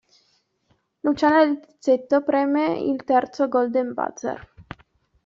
Luciana 1.03 1.43
Littizzetto 1.43 2.23
preme 2.23 2.75
il 2.79 3.03
terzo 3.03 3.47
"golden 3.47 3.93
buzzer". 3.93 4.53